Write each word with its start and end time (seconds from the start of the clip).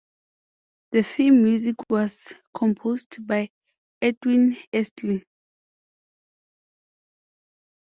The 0.93 1.03
theme 1.03 1.43
music 1.43 1.75
was 1.87 2.33
composed 2.55 3.27
by 3.27 3.51
Edwin 4.01 4.57
Astley. 4.73 5.23